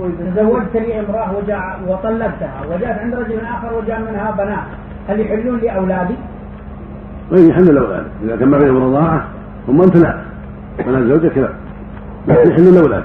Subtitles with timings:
[0.00, 4.64] يقول تزوجت لي امرأة وجاء وطلقتها وجاءت عند رجل آخر وجاء منها بنات
[5.08, 6.14] هل يحلون لي أولادي؟
[7.32, 9.24] وين يحل الاولاد إذا كان ما بينهم رضاعة
[9.66, 10.14] ثم أنت لا.
[10.86, 11.48] بنات زوجك لا.
[12.28, 13.04] لكن يحل الاولاد